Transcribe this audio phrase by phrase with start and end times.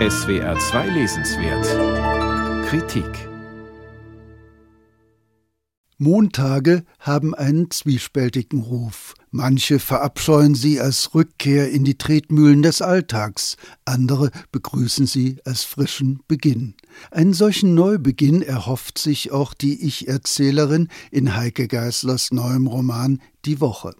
[0.00, 3.28] SWR 2 Lesenswert Kritik
[5.98, 9.14] Montage haben einen zwiespältigen Ruf.
[9.30, 16.18] Manche verabscheuen sie als Rückkehr in die Tretmühlen des Alltags, andere begrüßen sie als frischen
[16.26, 16.74] Beginn.
[17.12, 23.94] Einen solchen Neubeginn erhofft sich auch die Ich-Erzählerin in Heike Geißlers neuem Roman Die Woche.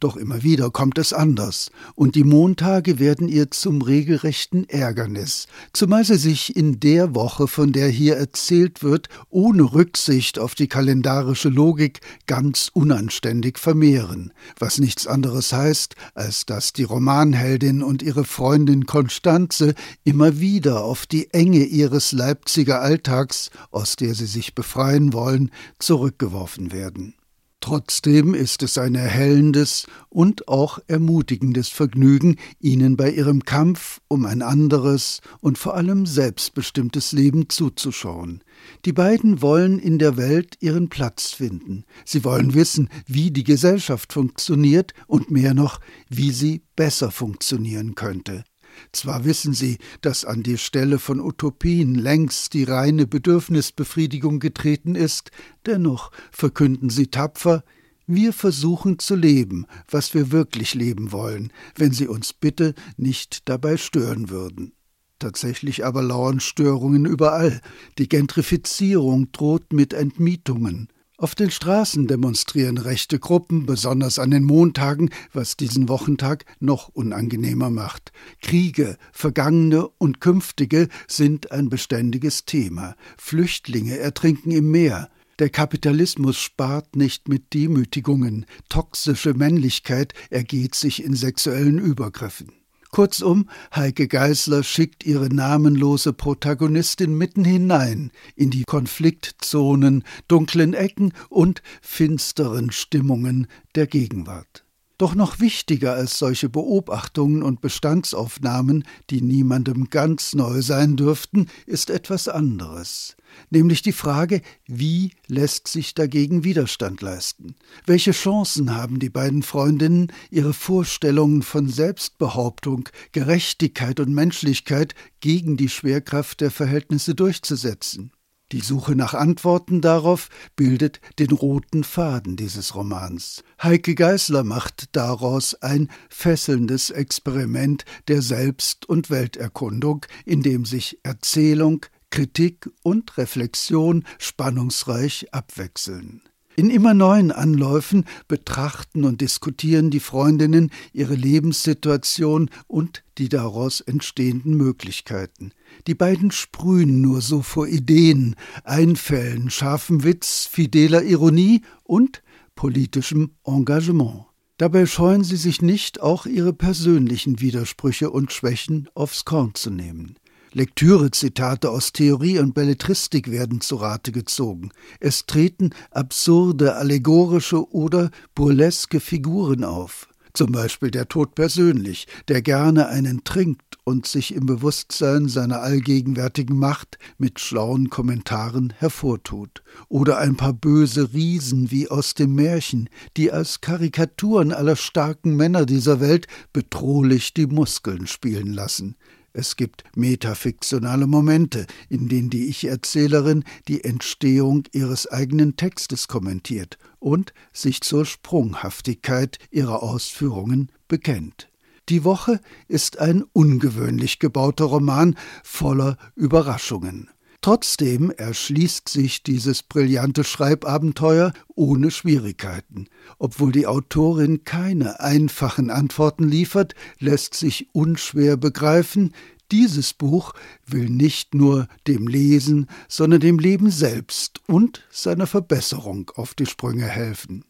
[0.00, 6.06] Doch immer wieder kommt es anders, und die Montage werden ihr zum regelrechten Ärgernis, zumal
[6.06, 11.50] sie sich in der Woche, von der hier erzählt wird, ohne Rücksicht auf die kalendarische
[11.50, 18.86] Logik ganz unanständig vermehren, was nichts anderes heißt, als dass die Romanheldin und ihre Freundin
[18.86, 25.50] Konstanze immer wieder auf die Enge ihres Leipziger Alltags, aus der sie sich befreien wollen,
[25.78, 27.14] zurückgeworfen werden.
[27.60, 34.40] Trotzdem ist es ein erhellendes und auch ermutigendes Vergnügen, ihnen bei ihrem Kampf um ein
[34.40, 38.42] anderes und vor allem selbstbestimmtes Leben zuzuschauen.
[38.86, 41.84] Die beiden wollen in der Welt ihren Platz finden.
[42.06, 48.44] Sie wollen wissen, wie die Gesellschaft funktioniert und mehr noch, wie sie besser funktionieren könnte.
[48.92, 55.30] Zwar wissen sie, dass an die Stelle von Utopien längst die reine Bedürfnisbefriedigung getreten ist,
[55.66, 57.64] dennoch verkünden sie tapfer,
[58.12, 63.76] wir versuchen zu leben, was wir wirklich leben wollen, wenn Sie uns bitte nicht dabei
[63.76, 64.72] stören würden.
[65.20, 67.60] Tatsächlich aber lauern Störungen überall.
[67.98, 70.88] Die Gentrifizierung droht mit Entmietungen.
[71.20, 77.68] Auf den Straßen demonstrieren rechte Gruppen, besonders an den Montagen, was diesen Wochentag noch unangenehmer
[77.68, 78.10] macht.
[78.40, 82.96] Kriege, vergangene und künftige, sind ein beständiges Thema.
[83.18, 85.10] Flüchtlinge ertrinken im Meer.
[85.40, 88.46] Der Kapitalismus spart nicht mit Demütigungen.
[88.70, 92.59] Toxische Männlichkeit ergeht sich in sexuellen Übergriffen.
[92.90, 101.62] Kurzum, Heike Geißler schickt ihre namenlose Protagonistin mitten hinein in die Konfliktzonen, dunklen Ecken und
[101.82, 103.46] finsteren Stimmungen
[103.76, 104.64] der Gegenwart.
[105.00, 111.88] Doch noch wichtiger als solche Beobachtungen und Bestandsaufnahmen, die niemandem ganz neu sein dürften, ist
[111.88, 113.16] etwas anderes,
[113.48, 117.54] nämlich die Frage, wie lässt sich dagegen Widerstand leisten?
[117.86, 125.70] Welche Chancen haben die beiden Freundinnen, ihre Vorstellungen von Selbstbehauptung, Gerechtigkeit und Menschlichkeit gegen die
[125.70, 128.12] Schwerkraft der Verhältnisse durchzusetzen?
[128.52, 133.44] Die Suche nach Antworten darauf bildet den roten Faden dieses Romans.
[133.62, 141.86] Heike Geißler macht daraus ein fesselndes Experiment der Selbst- und Welterkundung, in dem sich Erzählung,
[142.10, 146.22] Kritik und Reflexion spannungsreich abwechseln.
[146.56, 154.56] In immer neuen Anläufen betrachten und diskutieren die Freundinnen ihre Lebenssituation und die daraus entstehenden
[154.56, 155.52] Möglichkeiten.
[155.86, 158.34] Die beiden sprühen nur so vor Ideen,
[158.64, 162.22] Einfällen, scharfem Witz, fideler Ironie und
[162.56, 164.26] politischem Engagement.
[164.58, 170.16] Dabei scheuen sie sich nicht, auch ihre persönlichen Widersprüche und Schwächen aufs Korn zu nehmen.
[170.52, 174.70] Lektürezitate aus Theorie und Belletristik werden zu Rate gezogen.
[174.98, 180.08] Es treten absurde, allegorische oder burleske Figuren auf.
[180.32, 186.56] Zum Beispiel der Tod persönlich, der gerne einen trinkt und sich im Bewusstsein seiner allgegenwärtigen
[186.56, 189.62] Macht mit schlauen Kommentaren hervortut.
[189.88, 195.66] Oder ein paar böse Riesen wie aus dem Märchen, die als Karikaturen aller starken Männer
[195.66, 198.96] dieser Welt bedrohlich die Muskeln spielen lassen.
[199.32, 207.32] Es gibt metafiktionale Momente, in denen die Ich-Erzählerin die Entstehung ihres eigenen Textes kommentiert und
[207.52, 211.48] sich zur Sprunghaftigkeit ihrer Ausführungen bekennt.
[211.88, 217.08] Die Woche ist ein ungewöhnlich gebauter Roman voller Überraschungen.
[217.42, 222.88] Trotzdem erschließt sich dieses brillante Schreibabenteuer ohne Schwierigkeiten.
[223.18, 229.14] Obwohl die Autorin keine einfachen Antworten liefert, lässt sich unschwer begreifen,
[229.50, 230.34] dieses Buch
[230.66, 236.86] will nicht nur dem Lesen, sondern dem Leben selbst und seiner Verbesserung auf die Sprünge
[236.86, 237.44] helfen.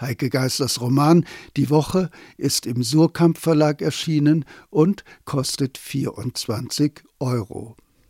[0.00, 1.24] Heike Geisters Roman
[1.56, 7.76] Die Woche ist im Surkamp Verlag erschienen und kostet 24 Euro.